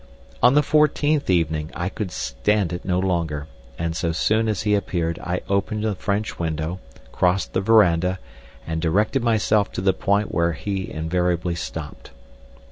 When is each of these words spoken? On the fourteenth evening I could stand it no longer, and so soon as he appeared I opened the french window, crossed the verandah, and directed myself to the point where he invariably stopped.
On 0.41 0.55
the 0.55 0.63
fourteenth 0.63 1.29
evening 1.29 1.69
I 1.75 1.87
could 1.87 2.09
stand 2.09 2.73
it 2.73 2.83
no 2.83 2.97
longer, 2.97 3.45
and 3.77 3.95
so 3.95 4.11
soon 4.11 4.47
as 4.47 4.63
he 4.63 4.73
appeared 4.73 5.19
I 5.19 5.41
opened 5.47 5.83
the 5.83 5.93
french 5.93 6.39
window, 6.39 6.79
crossed 7.11 7.53
the 7.53 7.61
verandah, 7.61 8.17
and 8.65 8.81
directed 8.81 9.23
myself 9.23 9.71
to 9.73 9.81
the 9.81 9.93
point 9.93 10.33
where 10.33 10.53
he 10.53 10.89
invariably 10.89 11.53
stopped. 11.53 12.09